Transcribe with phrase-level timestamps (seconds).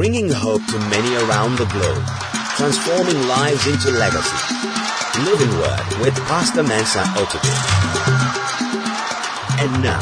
[0.00, 2.02] bringing hope to many around the globe,
[2.56, 4.56] transforming lives into legacy.
[5.28, 7.58] Living Word with Pastor Mensa Otabil.
[9.60, 10.00] And now,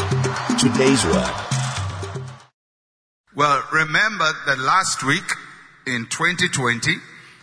[0.57, 1.35] today's word.
[3.35, 5.25] Well, remember that last week
[5.85, 6.93] in 2020,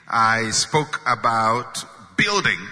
[0.07, 1.83] I spoke about
[2.15, 2.65] building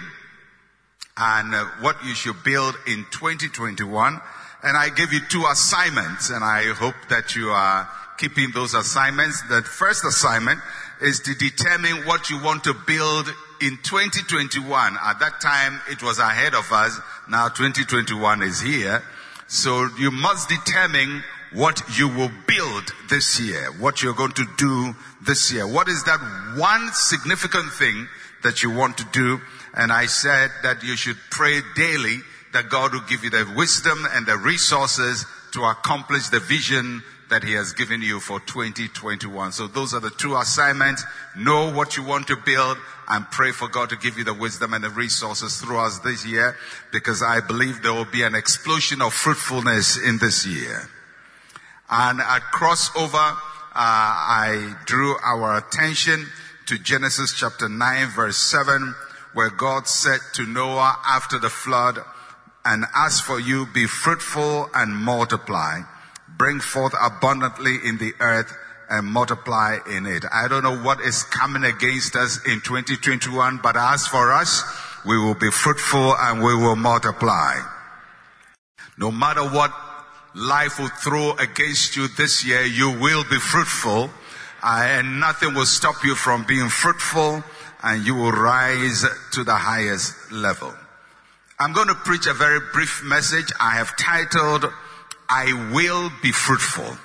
[1.18, 4.18] and uh, what you should build in 2021.
[4.62, 7.86] And I gave you two assignments and I hope that you are
[8.18, 9.42] keeping those assignments.
[9.48, 10.60] The first assignment
[11.00, 13.28] is to determine what you want to build
[13.60, 14.96] in 2021.
[15.02, 16.98] At that time, it was ahead of us.
[17.28, 19.02] Now 2021 is here.
[19.46, 24.94] So you must determine what you will build this year, what you're going to do
[25.22, 25.66] this year.
[25.66, 26.18] What is that
[26.56, 28.08] one significant thing
[28.42, 29.40] that you want to do?
[29.74, 32.18] And I said that you should pray daily
[32.52, 37.42] that God will give you the wisdom and the resources to accomplish the vision that
[37.42, 39.52] He has given you for 2021.
[39.52, 41.04] So those are the two assignments.
[41.36, 44.74] Know what you want to build and pray for God to give you the wisdom
[44.74, 46.56] and the resources throughout this year
[46.92, 50.88] because I believe there will be an explosion of fruitfulness in this year.
[51.90, 53.36] And at crossover, uh,
[53.74, 56.26] I drew our attention
[56.66, 58.94] to Genesis chapter 9 verse 7
[59.34, 61.98] where God said to Noah after the flood,
[62.64, 65.80] and as for you, be fruitful and multiply
[66.44, 68.52] bring forth abundantly in the earth
[68.90, 70.26] and multiply in it.
[70.30, 74.62] I don't know what is coming against us in 2021, but as for us,
[75.06, 77.54] we will be fruitful and we will multiply.
[78.98, 79.72] No matter what
[80.34, 84.10] life will throw against you this year, you will be fruitful
[84.62, 87.42] uh, and nothing will stop you from being fruitful
[87.82, 90.74] and you will rise to the highest level.
[91.58, 93.50] I'm going to preach a very brief message.
[93.58, 94.66] I have titled
[95.36, 96.96] I will be fruitful.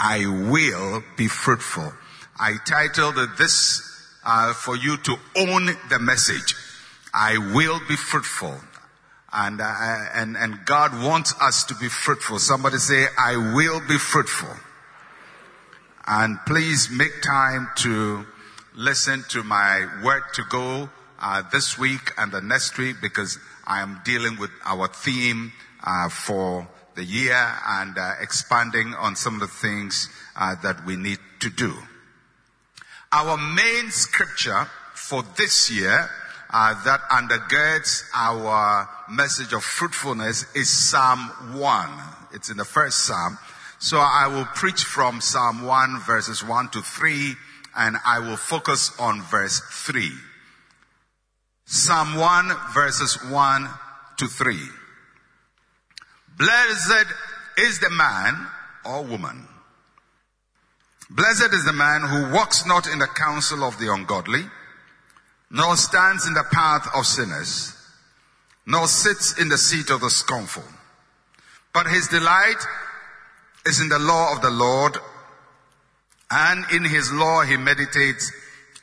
[0.00, 1.92] I will be fruitful.
[2.36, 3.82] I titled this
[4.26, 6.56] uh, for you to own the message.
[7.14, 8.56] I will be fruitful.
[9.32, 9.72] And, uh,
[10.12, 12.40] and, and God wants us to be fruitful.
[12.40, 14.56] Somebody say, I will be fruitful.
[16.08, 18.26] And please make time to
[18.74, 20.90] listen to my word to go
[21.20, 25.52] uh, this week and the next week because I am dealing with our theme
[25.86, 30.96] uh, for the year and uh, expanding on some of the things uh, that we
[30.96, 31.74] need to do.
[33.12, 36.08] Our main scripture for this year
[36.52, 41.18] uh, that undergirds our message of fruitfulness is Psalm
[41.58, 41.90] 1.
[42.32, 43.38] It's in the first Psalm.
[43.78, 47.34] So I will preach from Psalm 1 verses 1 to 3
[47.76, 50.10] and I will focus on verse 3.
[51.64, 53.68] Psalm 1 verses 1
[54.18, 54.58] to 3.
[56.40, 57.06] Blessed
[57.58, 58.46] is the man
[58.86, 59.46] or woman.
[61.10, 64.44] Blessed is the man who walks not in the counsel of the ungodly,
[65.50, 67.76] nor stands in the path of sinners,
[68.64, 70.62] nor sits in the seat of the scornful.
[71.74, 72.64] But his delight
[73.66, 74.96] is in the law of the Lord,
[76.30, 78.32] and in his law he meditates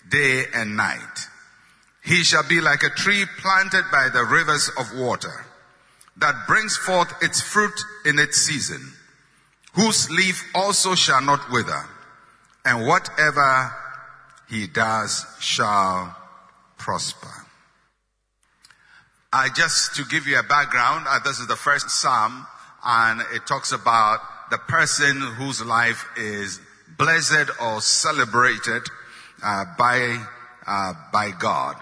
[0.08, 1.28] day and night.
[2.04, 5.48] He shall be like a tree planted by the rivers of water
[6.20, 8.94] that brings forth its fruit in its season,
[9.74, 11.86] whose leaf also shall not wither,
[12.66, 13.72] and whatever
[14.50, 16.16] he does shall
[16.78, 17.28] prosper.
[19.32, 22.48] I just to give you a background, uh, this is the first psalm,
[22.84, 24.20] and it talks about
[24.50, 26.60] the person whose life is
[26.98, 28.84] blessed or celebrated
[29.44, 30.26] uh, by
[30.66, 31.76] uh, by God,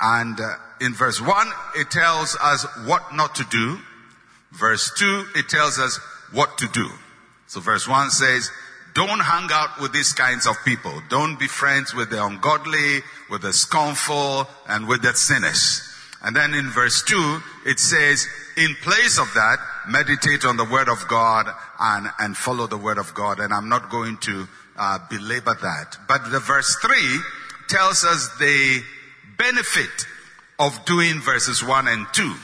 [0.00, 3.78] and uh, in verse 1, it tells us what not to do.
[4.50, 5.98] Verse 2, it tells us
[6.32, 6.88] what to do.
[7.46, 8.50] So verse 1 says,
[8.94, 10.92] don't hang out with these kinds of people.
[11.08, 13.00] Don't be friends with the ungodly,
[13.30, 15.88] with the scornful, and with the sinners.
[16.22, 18.26] And then in verse 2, it says,
[18.56, 21.46] in place of that, meditate on the word of God
[21.80, 23.40] and, and follow the word of God.
[23.40, 24.46] And I'm not going to
[24.76, 25.96] uh, belabor that.
[26.06, 27.20] But the verse 3
[27.68, 28.82] tells us the
[29.38, 30.06] benefit
[30.62, 32.34] of doing verses 1 and 2.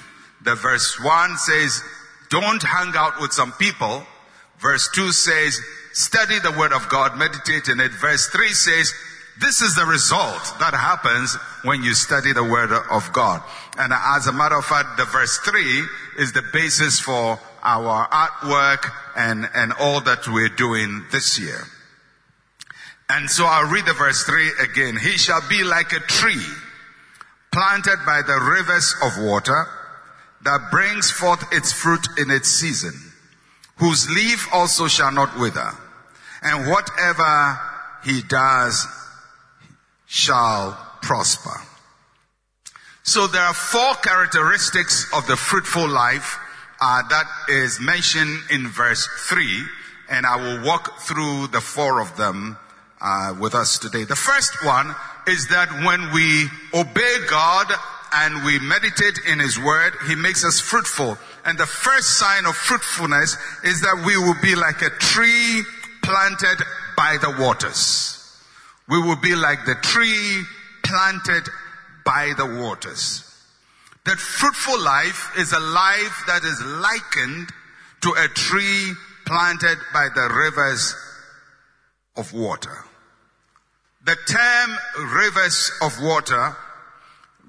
[0.43, 1.83] The verse 1 says,
[2.31, 4.03] don't hang out with some people.
[4.59, 5.61] Verse 2 says,
[5.93, 7.93] study the word of God, meditate in it.
[7.93, 8.93] Verse 3 says,
[9.41, 13.41] this is the result that happens when you study the word of God.
[13.79, 15.85] And as a matter of fact, the verse 3
[16.19, 21.61] is the basis for our artwork and, and all that we're doing this year.
[23.09, 24.97] And so I'll read the verse 3 again.
[24.97, 26.45] He shall be like a tree
[27.59, 29.67] planted by the rivers of water
[30.43, 32.93] that brings forth its fruit in its season,
[33.79, 35.73] whose leaf also shall not wither,
[36.41, 37.59] and whatever
[38.05, 38.87] he does
[40.07, 41.61] shall prosper.
[43.03, 46.39] So there are four characteristics of the fruitful life
[46.81, 49.65] uh, that is mentioned in verse 3,
[50.11, 52.57] and I will walk through the four of them
[53.01, 54.05] uh, with us today.
[54.05, 54.95] The first one
[55.29, 57.71] is that when we obey God
[58.13, 61.19] and we meditate in His Word, He makes us fruitful.
[61.45, 65.63] And the first sign of fruitfulness is that we will be like a tree
[66.03, 66.65] planted
[66.97, 68.15] by the waters.
[68.89, 70.43] We will be like the tree
[70.83, 71.49] planted
[72.05, 73.25] by the waters.
[74.07, 77.51] That fruitful life is a life that is likened
[78.01, 78.95] to a tree
[79.27, 80.95] planted by the rivers
[82.17, 82.88] of water.
[84.09, 84.79] The term
[85.13, 86.57] rivers of water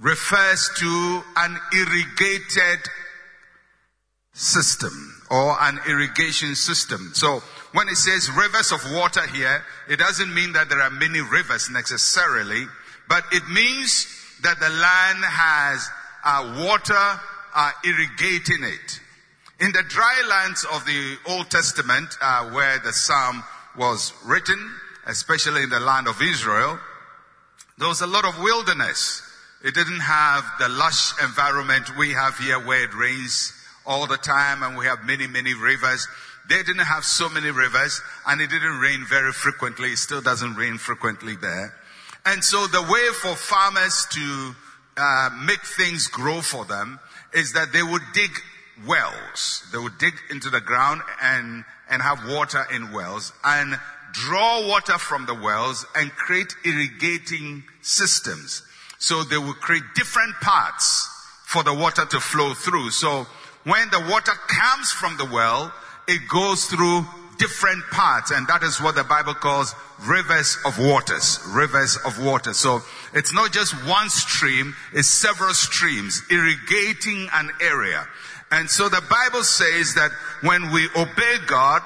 [0.02, 2.80] refers to an irrigated
[4.34, 7.12] system or an irrigation system.
[7.14, 7.42] So
[7.72, 11.70] when it says rivers of water here, it doesn't mean that there are many rivers
[11.70, 12.66] necessarily,
[13.08, 14.06] but it means
[14.44, 15.90] that the land has
[16.26, 17.22] uh, water
[17.56, 19.00] uh, irrigating it.
[19.62, 23.46] In the dry lands of the Old Testament, uh, where the Psalm
[23.78, 24.60] was written,
[25.10, 26.80] especially in the land of Israel,
[27.78, 29.24] there was a lot of wilderness.
[29.64, 33.54] It didn't have the lush environment we have here where it rains
[33.86, 36.08] all the time and we have many, many rivers.
[36.48, 39.94] They didn't have so many rivers and it didn't rain very frequently.
[39.94, 41.74] It still doesn't rain frequently there.
[42.26, 44.56] And so the way for farmers to
[44.98, 47.00] uh, make things grow for them
[47.34, 48.32] is that they would dig
[48.86, 49.64] wells.
[49.72, 53.80] They would dig into the ground and, and have water in wells and
[54.14, 58.64] draw water from the wells and create irrigating systems.
[59.00, 61.08] So they will create different paths
[61.46, 62.92] for the water to flow through.
[62.92, 63.26] So
[63.64, 65.74] when the water comes from the well,
[66.08, 67.06] it goes through
[67.38, 69.74] different parts and that is what the Bible calls
[70.06, 71.40] rivers of waters.
[71.48, 72.54] Rivers of water.
[72.54, 72.82] So
[73.14, 78.06] it's not just one stream, it's several streams irrigating an area.
[78.52, 81.82] And so the Bible says that when we obey God,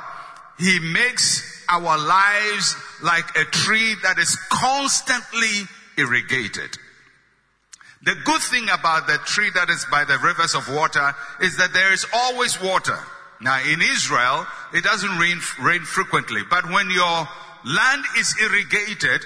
[0.57, 5.67] He makes our lives like a tree that is constantly
[5.97, 6.77] irrigated.
[8.03, 11.73] The good thing about the tree that is by the rivers of water is that
[11.73, 12.99] there is always water.
[13.41, 17.27] Now in Israel, it doesn't rain, rain frequently, but when your
[17.65, 19.25] land is irrigated,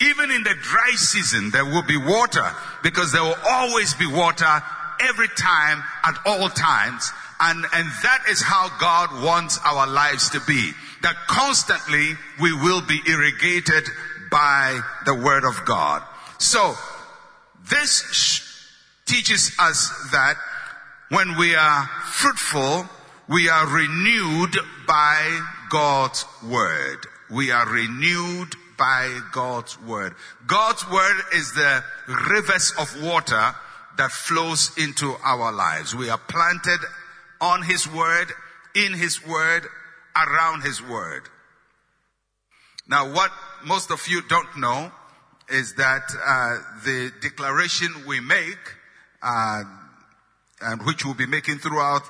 [0.00, 2.48] even in the dry season, there will be water
[2.82, 4.62] because there will always be water
[5.00, 7.10] every time at all times.
[7.40, 10.72] And, and that is how God wants our lives to be.
[11.04, 13.84] That constantly we will be irrigated
[14.30, 16.02] by the word of God.
[16.38, 16.74] So
[17.68, 18.70] this
[19.04, 20.36] teaches us that
[21.10, 22.86] when we are fruitful,
[23.28, 24.56] we are renewed
[24.86, 27.06] by God's word.
[27.30, 30.14] We are renewed by God's word.
[30.46, 31.84] God's word is the
[32.30, 33.54] rivers of water
[33.98, 35.94] that flows into our lives.
[35.94, 36.80] We are planted
[37.42, 38.32] on His word,
[38.74, 39.68] in His word,
[40.16, 41.22] around His word.
[42.88, 43.30] Now what
[43.64, 44.92] most of you don't know
[45.48, 48.58] is that uh, the declaration we make,
[49.22, 49.62] uh,
[50.60, 52.02] and which we'll be making throughout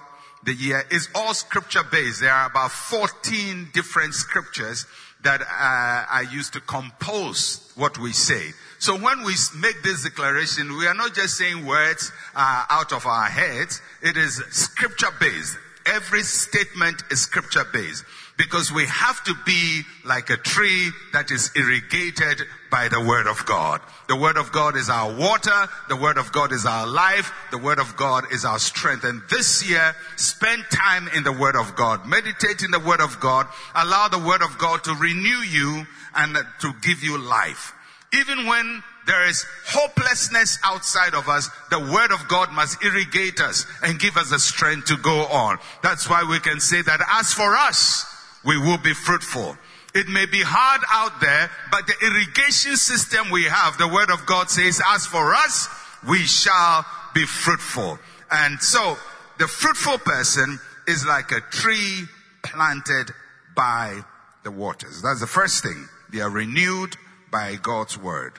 [0.45, 2.21] the year is all scripture based.
[2.21, 4.87] There are about 14 different scriptures
[5.23, 8.51] that uh, I use to compose what we say.
[8.79, 13.07] So when we make this declaration, we are not just saying words uh, out of
[13.07, 13.81] our heads.
[14.03, 15.57] It is scripture based.
[15.87, 18.05] Every statement is scripture based
[18.37, 23.45] because we have to be like a tree that is irrigated by the word of
[23.47, 23.81] God.
[24.09, 25.69] The word of God is our water.
[25.89, 27.33] The word of God is our life.
[27.51, 29.05] The word of God is our strength.
[29.05, 32.07] And this year, spend time in the word of God.
[32.07, 33.47] Meditate in the word of God.
[33.75, 35.87] Allow the word of God to renew you
[36.17, 37.73] and to give you life.
[38.13, 43.67] Even when there is hopelessness outside of us, the word of God must irrigate us
[43.83, 45.59] and give us the strength to go on.
[45.83, 48.07] That's why we can say that as for us,
[48.45, 49.57] we will be fruitful.
[49.95, 54.27] It may be hard out there, but the irrigation system we have, the word of
[54.27, 55.69] God says, as for us,
[56.09, 56.85] we shall
[57.15, 57.99] be fruitful.
[58.31, 58.97] And so,
[59.39, 60.59] the fruitful person
[60.89, 62.05] is like a tree
[62.43, 63.13] planted
[63.55, 64.03] by
[64.43, 65.03] the waters.
[65.03, 65.89] That's the first thing.
[66.13, 66.97] They are renewed
[67.31, 68.39] by God's word.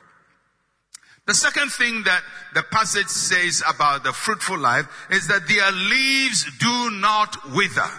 [1.27, 2.21] The second thing that
[2.53, 7.89] the passage says about the fruitful life is that their leaves do not wither.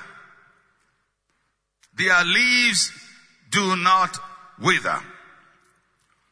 [1.97, 2.93] Their leaves
[3.51, 4.17] do not
[4.61, 5.01] wither.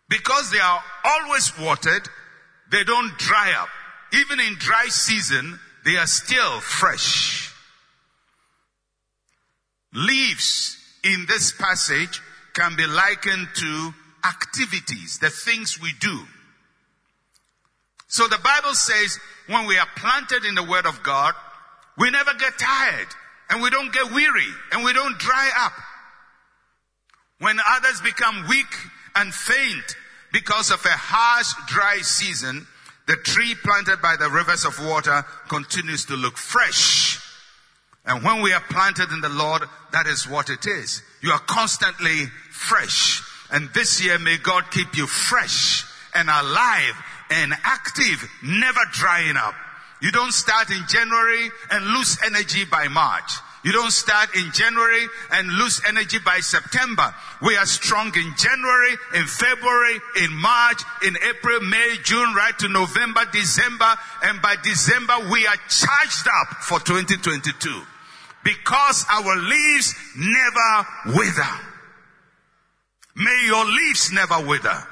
[0.09, 2.09] Because they are always watered,
[2.71, 3.69] they don't dry up.
[4.13, 7.53] Even in dry season, they are still fresh.
[9.93, 12.21] Leaves in this passage
[12.53, 16.21] can be likened to activities, the things we do.
[18.15, 19.19] So the Bible says
[19.49, 21.35] when we are planted in the Word of God,
[21.99, 23.09] we never get tired
[23.51, 25.73] and we don't get weary and we don't dry up.
[27.41, 28.73] When others become weak
[29.17, 29.97] and faint
[30.33, 32.69] because of a harsh, dry season,
[33.09, 37.19] the tree planted by the rivers of water continues to look fresh.
[38.07, 41.03] And when we are planted in the Lord, that is what it is.
[41.21, 43.23] You are constantly fresh.
[43.51, 46.95] And this year, may God keep you fresh and alive
[47.31, 49.55] and active, never drying up.
[50.01, 53.33] You don't start in January and lose energy by March.
[53.65, 57.15] You don't start in January and lose energy by September.
[57.41, 62.69] We are strong in January, in February, in March, in April, May, June, right to
[62.69, 67.83] November, December, and by December we are charged up for 2022
[68.45, 71.61] because our leaves never wither.
[73.17, 74.87] May your leaves never wither.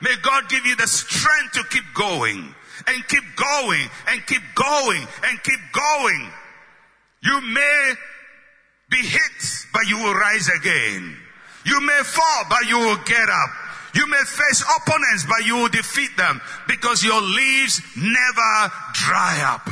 [0.00, 2.54] May God give you the strength to keep going
[2.86, 6.30] and keep going and keep going and keep going.
[7.22, 7.94] You may
[8.90, 11.16] be hit, but you will rise again.
[11.64, 13.50] You may fall, but you will get up.
[13.94, 19.66] You may face opponents, but you will defeat them because your leaves never dry up.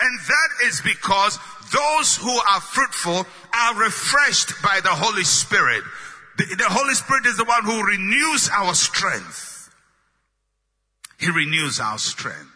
[0.00, 1.38] And that is because
[1.72, 5.82] those who are fruitful are refreshed by the Holy Spirit.
[6.38, 9.74] The, the Holy Spirit is the one who renews our strength.
[11.18, 12.48] He renews our strength.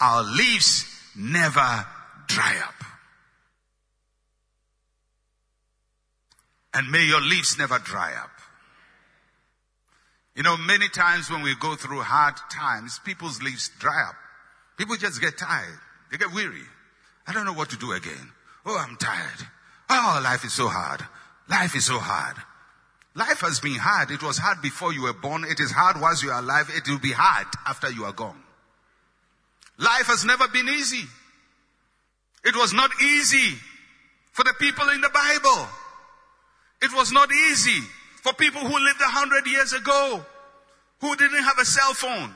[0.00, 0.86] Our leaves
[1.16, 1.84] never
[2.28, 2.74] dry up.
[6.74, 8.30] And may your leaves never dry up.
[10.36, 14.14] You know, many times when we go through hard times, people's leaves dry up.
[14.76, 15.78] People just get tired.
[16.10, 16.62] They get weary.
[17.26, 18.32] I don't know what to do again.
[18.64, 19.48] Oh, I'm tired.
[19.90, 21.04] Oh, life is so hard.
[21.48, 22.36] Life is so hard.
[23.14, 24.10] Life has been hard.
[24.10, 25.44] It was hard before you were born.
[25.44, 26.68] It is hard whilst you are alive.
[26.74, 28.40] It will be hard after you are gone.
[29.78, 31.04] Life has never been easy.
[32.44, 33.56] It was not easy
[34.32, 35.68] for the people in the Bible.
[36.82, 37.80] It was not easy
[38.20, 40.24] for people who lived a hundred years ago,
[41.00, 42.34] who didn't have a cell phone.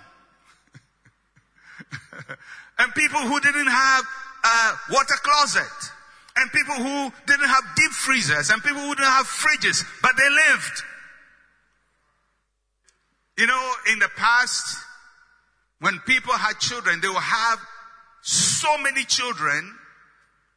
[2.78, 4.04] and people who didn't have
[4.44, 5.92] a water closet
[6.38, 10.28] and people who didn't have deep freezers and people who didn't have fridges, but they
[10.28, 10.82] lived.
[13.36, 14.76] You know, in the past,
[15.80, 17.58] when people had children, they would have
[18.22, 19.76] so many children,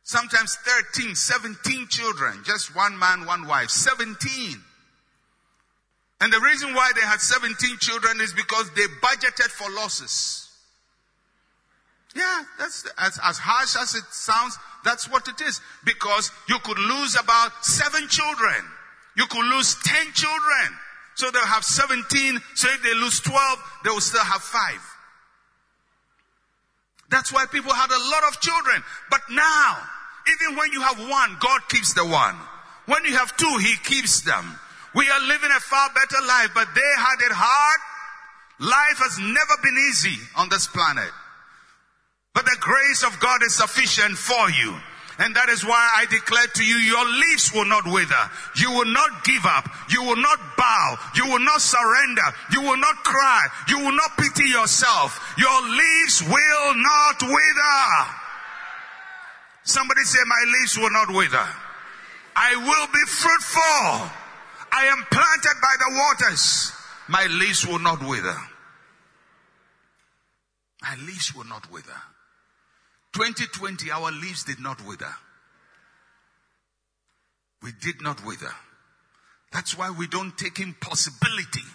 [0.04, 0.56] sometimes
[0.94, 4.62] 13, 17 children, just one man, one wife, 17.
[6.22, 10.51] And the reason why they had 17 children is because they budgeted for losses.
[12.16, 15.62] Yeah, that's as, as harsh as it sounds, that's what it is.
[15.86, 18.66] Because you could lose about seven children.
[19.16, 20.78] You could lose ten children.
[21.16, 22.40] So they'll have 17.
[22.56, 24.82] So if they lose 12, they will still have five.
[27.10, 28.82] That's why people had a lot of children.
[29.10, 29.78] But now,
[30.32, 32.36] even when you have one, God keeps the one.
[32.86, 34.58] When you have two, He keeps them.
[34.96, 37.80] We are living a far better life, but they had it hard.
[38.60, 41.12] Life has never been easy on this planet.
[42.34, 44.76] But the grace of God is sufficient for you.
[45.20, 48.32] And that is why I declare to you, your leaves will not wither.
[48.56, 49.70] You will not give up.
[49.90, 50.98] You will not bow.
[51.16, 52.24] You will not surrender.
[52.52, 53.48] You will not cry.
[53.68, 55.36] You will not pity yourself.
[55.38, 58.08] Your leaves will not wither.
[59.64, 61.48] Somebody say, my leaves will not wither.
[62.36, 64.10] I will be fruitful.
[64.72, 66.72] I am planted by the waters.
[67.10, 68.38] My leaves will not wither.
[70.82, 72.02] My leaves will not wither.
[73.14, 75.14] 2020, our leaves did not wither.
[77.62, 78.54] We did not wither.
[79.52, 81.68] That's why we don't take impossibility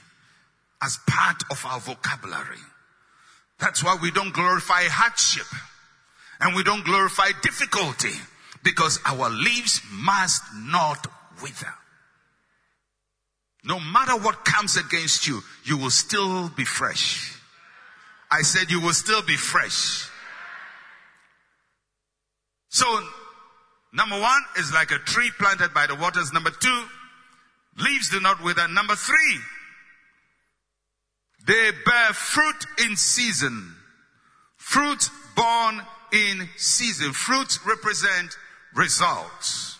[0.83, 2.62] as part of our vocabulary.
[3.59, 5.47] That's why we don't glorify hardship
[6.40, 8.12] and we don't glorify difficulty
[8.62, 11.07] because our leaves must not
[11.43, 11.73] wither.
[13.64, 17.33] No matter what comes against you, you will still be fresh.
[18.31, 20.09] I said you will still be fresh.
[22.76, 23.00] So,
[23.95, 26.30] number one is like a tree planted by the waters.
[26.35, 26.85] Number two,
[27.78, 28.68] leaves do not wither.
[28.68, 29.38] Number three,
[31.47, 33.75] they bear fruit in season.
[34.59, 35.80] Fruit born
[36.12, 37.14] in season.
[37.14, 38.37] Fruits represent
[38.75, 39.78] results.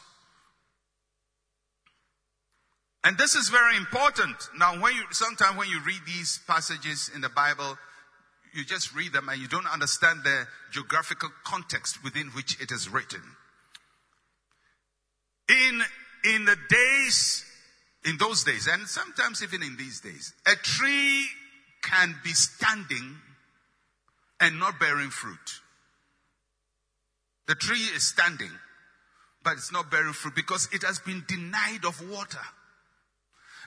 [3.05, 4.37] And this is very important.
[4.57, 7.76] Now, when you, sometimes when you read these passages in the Bible,
[8.57, 12.89] you just read them and you don't understand the geographical context within which it is
[12.89, 13.23] written.
[15.49, 15.83] In,
[16.25, 17.45] in the days,
[18.05, 21.27] in those days, and sometimes even in these days, a tree
[21.83, 23.17] can be standing
[24.41, 25.61] and not bearing fruit.
[27.47, 28.51] The tree is standing,
[29.45, 32.43] but it's not bearing fruit because it has been denied of water.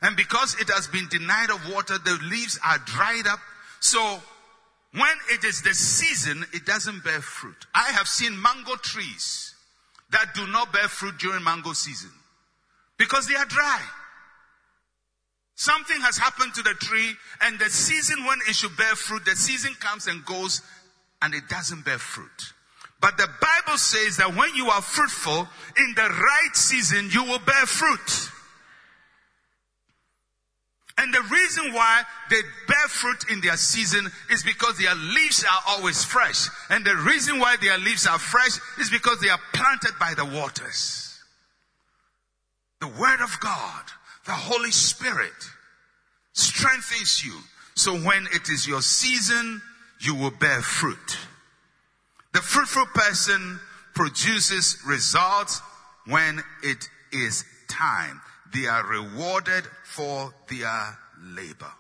[0.02, 3.40] And because it has been denied of water, the leaves are dried up.
[3.80, 4.22] So
[4.94, 7.68] when it is the season, it doesn't bear fruit.
[7.76, 9.54] I have seen mango trees
[10.12, 12.10] that do not bear fruit during mango season
[12.98, 13.82] because they are dry.
[15.56, 19.36] Something has happened to the tree and the season when it should bear fruit, the
[19.36, 20.62] season comes and goes
[21.22, 22.54] and it doesn't bear fruit.
[23.02, 27.40] But the Bible says that when you are fruitful in the right season, you will
[27.40, 28.32] bear fruit.
[31.20, 36.02] The reason why they bear fruit in their season is because their leaves are always
[36.02, 36.48] fresh.
[36.70, 40.24] And the reason why their leaves are fresh is because they are planted by the
[40.24, 41.20] waters.
[42.80, 43.84] The Word of God,
[44.26, 45.34] the Holy Spirit
[46.32, 47.34] strengthens you.
[47.76, 49.62] So when it is your season,
[50.00, 51.18] you will bear fruit.
[52.34, 53.60] The fruitful person
[53.94, 55.62] produces results
[56.06, 58.22] when it is time.
[58.54, 61.72] They are rewarded for their labor.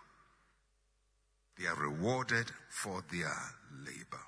[1.57, 3.35] They are rewarded for their
[3.85, 4.23] labor.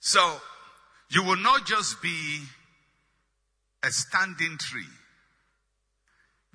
[0.00, 0.40] So,
[1.10, 2.40] you will not just be
[3.82, 4.82] a standing tree.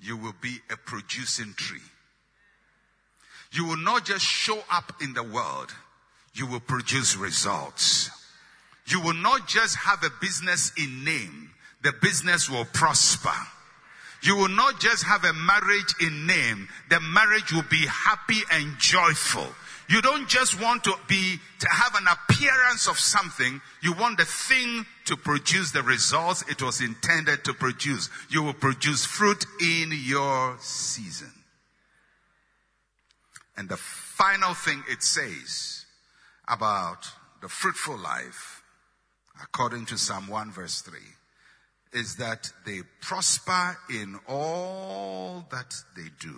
[0.00, 1.78] You will be a producing tree.
[3.52, 5.72] You will not just show up in the world.
[6.34, 8.10] You will produce results.
[8.86, 11.50] You will not just have a business in name
[11.82, 13.34] the business will prosper.
[14.22, 18.78] You will not just have a marriage in name, the marriage will be happy and
[18.78, 19.46] joyful.
[19.88, 23.62] You don't just want to be, to have an appearance of something.
[23.80, 28.10] You want the thing to produce the results it was intended to produce.
[28.28, 31.32] You will produce fruit in your season.
[33.56, 35.86] And the final thing it says
[36.46, 38.62] about the fruitful life,
[39.42, 40.98] according to Psalm 1 verse 3,
[41.92, 46.34] is that they prosper in all that they do.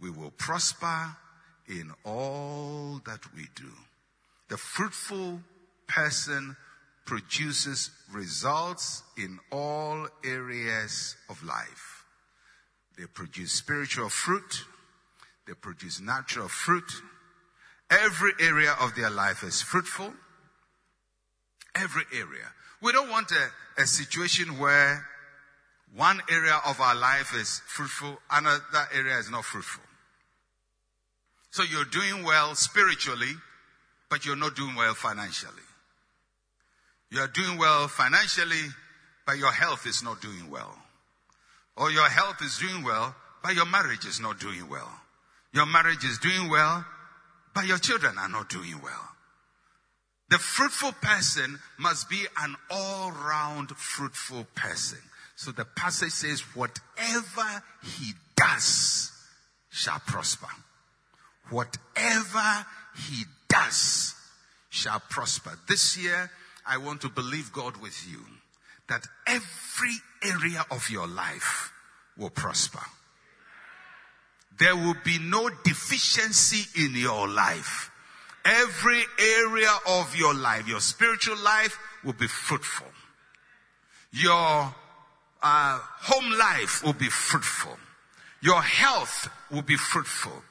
[0.00, 1.16] We will prosper
[1.68, 3.70] in all that we do.
[4.48, 5.40] The fruitful
[5.86, 6.56] person
[7.04, 12.04] produces results in all areas of life.
[12.98, 14.64] They produce spiritual fruit.
[15.46, 16.90] They produce natural fruit.
[17.90, 20.12] Every area of their life is fruitful.
[21.74, 22.50] Every area.
[22.82, 25.04] We don't want a, a situation where
[25.94, 28.60] one area of our life is fruitful, another
[28.94, 29.82] area is not fruitful.
[31.50, 33.32] So you're doing well spiritually,
[34.10, 35.52] but you're not doing well financially.
[37.10, 38.68] You're doing well financially,
[39.26, 40.76] but your health is not doing well.
[41.76, 44.90] Or your health is doing well, but your marriage is not doing well.
[45.52, 46.84] Your marriage is doing well,
[47.54, 49.08] but your children are not doing well.
[50.28, 54.98] The fruitful person must be an all round fruitful person.
[55.36, 59.12] So the passage says, whatever he does
[59.70, 60.48] shall prosper.
[61.50, 62.66] Whatever
[63.08, 64.14] he does
[64.70, 65.58] shall prosper.
[65.68, 66.30] This year,
[66.66, 68.20] I want to believe God with you
[68.88, 71.72] that every area of your life
[72.16, 72.82] will prosper.
[74.58, 77.90] There will be no deficiency in your life
[78.46, 82.86] Every area of your life, your spiritual life will be fruitful.
[84.12, 84.72] Your
[85.42, 87.76] uh, home life will be fruitful.
[88.40, 90.44] Your health will be fruitful.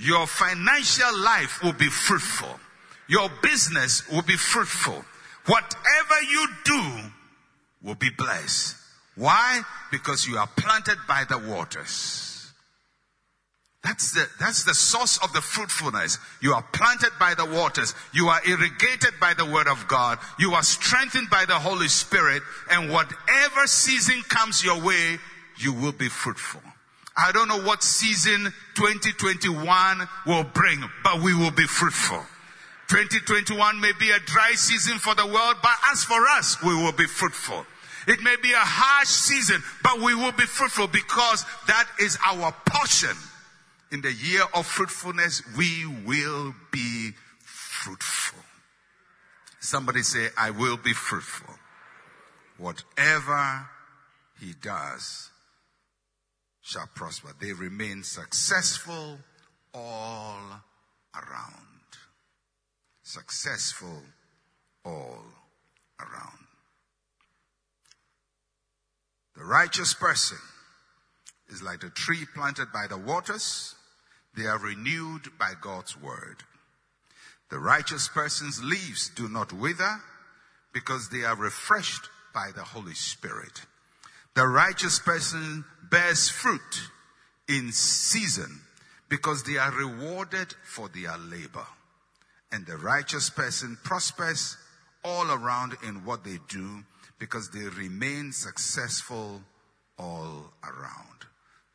[0.00, 2.58] Your financial life will be fruitful.
[3.06, 5.04] Your business will be fruitful.
[5.44, 6.98] Whatever you do
[7.82, 8.76] will be blessed.
[9.14, 9.60] Why?
[9.90, 12.31] Because you are planted by the waters.
[13.82, 16.18] That's the, that's the source of the fruitfulness.
[16.40, 17.94] You are planted by the waters.
[18.14, 20.18] You are irrigated by the word of God.
[20.38, 22.42] You are strengthened by the Holy Spirit.
[22.70, 25.18] And whatever season comes your way,
[25.58, 26.62] you will be fruitful.
[27.16, 32.22] I don't know what season 2021 will bring, but we will be fruitful.
[32.88, 36.92] 2021 may be a dry season for the world, but as for us, we will
[36.92, 37.66] be fruitful.
[38.06, 42.54] It may be a harsh season, but we will be fruitful because that is our
[42.66, 43.16] portion
[43.92, 48.40] in the year of fruitfulness, we will be fruitful.
[49.60, 51.54] Somebody say, I will be fruitful.
[52.56, 53.66] Whatever
[54.40, 55.30] he does
[56.62, 57.28] shall prosper.
[57.40, 59.18] They remain successful
[59.74, 60.40] all
[61.14, 61.66] around.
[63.02, 64.02] Successful
[64.84, 65.22] all
[66.00, 66.38] around.
[69.36, 70.38] The righteous person
[71.48, 73.74] is like a tree planted by the waters.
[74.36, 76.44] They are renewed by God's word.
[77.50, 80.00] The righteous person's leaves do not wither
[80.72, 83.62] because they are refreshed by the Holy Spirit.
[84.34, 86.88] The righteous person bears fruit
[87.48, 88.62] in season
[89.10, 91.66] because they are rewarded for their labor.
[92.50, 94.56] And the righteous person prospers
[95.04, 96.84] all around in what they do
[97.18, 99.42] because they remain successful
[99.98, 101.11] all around.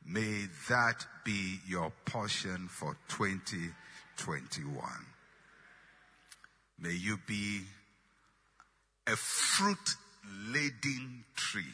[0.08, 4.82] May that be your portion for 2021.
[6.80, 7.62] May you be
[9.06, 9.96] a fruit
[10.50, 11.74] laden tree.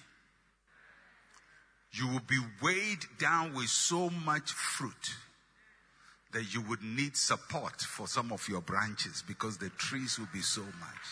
[1.91, 5.13] You will be weighed down with so much fruit
[6.31, 10.41] that you would need support for some of your branches because the trees will be
[10.41, 11.05] so much.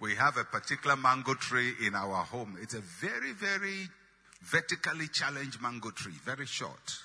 [0.00, 2.56] We have a particular mango tree in our home.
[2.62, 3.88] It's a very, very
[4.42, 6.98] vertically challenged mango tree, very short.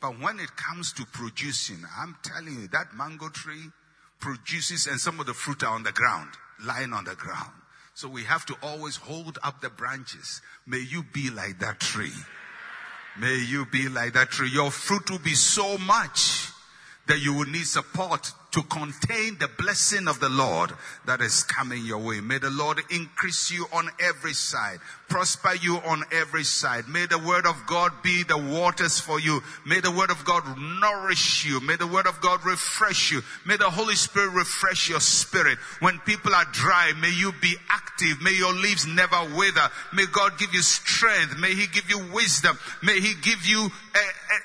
[0.00, 3.70] But when it comes to producing, I'm telling you, that mango tree
[4.20, 6.30] produces and some of the fruit are on the ground,
[6.64, 7.52] lying on the ground.
[7.94, 10.40] So we have to always hold up the branches.
[10.66, 12.12] May you be like that tree.
[13.18, 14.50] May you be like that tree.
[14.50, 16.48] Your fruit will be so much
[17.06, 20.72] that you will need support to contain the blessing of the Lord
[21.06, 22.20] that is coming your way.
[22.20, 26.86] May the Lord increase you on every side, prosper you on every side.
[26.86, 29.42] May the word of God be the waters for you.
[29.66, 31.60] May the word of God nourish you.
[31.60, 33.22] May the word of God refresh you.
[33.46, 35.58] May the Holy Spirit refresh your spirit.
[35.80, 38.20] When people are dry, may you be active.
[38.20, 39.70] May your leaves never wither.
[39.94, 41.38] May God give you strength.
[41.38, 42.58] May He give you wisdom.
[42.82, 44.38] May He give you a, a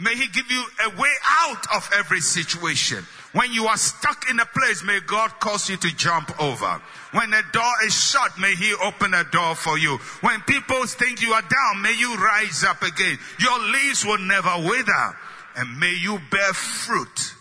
[0.00, 3.04] May He give you a way out of every situation.
[3.32, 6.80] When you are stuck in a place, may God cause you to jump over.
[7.12, 9.98] When a door is shut, may He open a door for you.
[10.22, 13.18] When people think you are down, may you rise up again.
[13.38, 15.16] Your leaves will never wither.
[15.56, 17.34] And may you bear fruit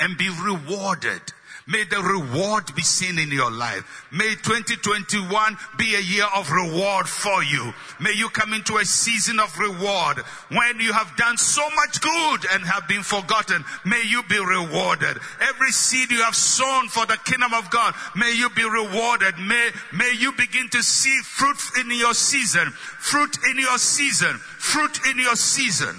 [0.00, 1.20] and be rewarded
[1.66, 4.06] May the reward be seen in your life.
[4.10, 7.72] May 2021 be a year of reward for you.
[8.00, 10.18] May you come into a season of reward
[10.48, 13.64] when you have done so much good and have been forgotten.
[13.84, 15.18] May you be rewarded.
[15.40, 19.38] Every seed you have sown for the kingdom of God, may you be rewarded.
[19.38, 24.98] May, may you begin to see fruit in your season, fruit in your season, fruit
[25.10, 25.94] in your season.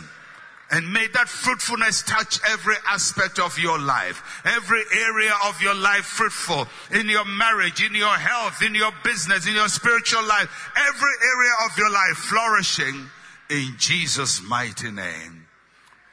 [0.72, 6.06] And may that fruitfulness touch every aspect of your life, every area of your life
[6.06, 6.66] fruitful,
[6.98, 11.52] in your marriage, in your health, in your business, in your spiritual life, every area
[11.66, 13.10] of your life flourishing
[13.50, 15.46] in Jesus' mighty name.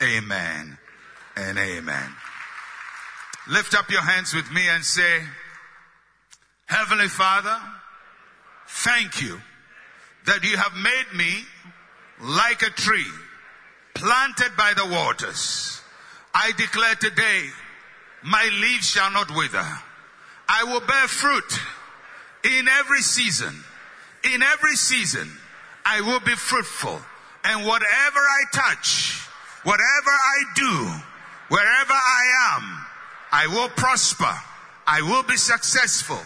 [0.02, 0.76] Amen
[1.36, 2.10] and amen.
[3.48, 5.20] Lift up your hands with me and say,
[6.66, 7.56] Heavenly Father,
[8.66, 9.40] thank you
[10.26, 11.44] that you have made me
[12.20, 13.06] like a tree
[13.98, 15.80] planted by the waters.
[16.32, 17.42] I declare today,
[18.22, 19.66] my leaves shall not wither.
[20.48, 21.60] I will bear fruit
[22.44, 23.54] in every season.
[24.32, 25.30] In every season,
[25.84, 27.00] I will be fruitful.
[27.44, 29.20] And whatever I touch,
[29.64, 30.92] whatever I do,
[31.48, 32.86] wherever I am,
[33.32, 34.32] I will prosper.
[34.86, 36.20] I will be successful.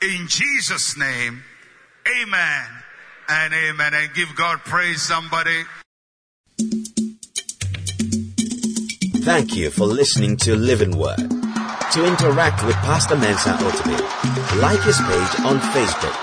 [0.00, 1.42] In Jesus' name,
[2.22, 2.66] amen
[3.28, 3.94] and amen.
[3.94, 5.64] And give God praise somebody.
[9.26, 11.16] Thank you for listening to Living Word.
[11.18, 14.00] To interact with Pastor Mensa Otabil,
[14.62, 16.14] like his page on Facebook.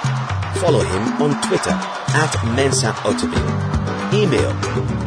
[0.62, 3.44] Follow him on Twitter at Mensa Otabil.
[4.14, 4.54] Email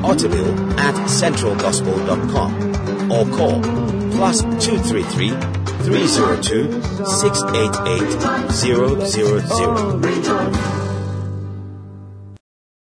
[0.04, 3.62] otabil at centralgospel.com or call
[4.12, 5.30] plus 233
[5.86, 10.85] 302 688 000.